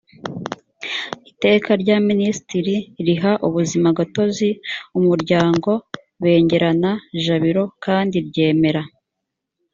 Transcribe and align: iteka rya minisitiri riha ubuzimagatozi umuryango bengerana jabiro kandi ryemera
iteka 1.31 1.69
rya 1.81 1.97
minisitiri 2.09 2.75
riha 3.05 3.33
ubuzimagatozi 3.47 4.49
umuryango 4.99 5.71
bengerana 6.21 6.89
jabiro 7.23 7.63
kandi 7.85 8.15
ryemera 8.27 8.83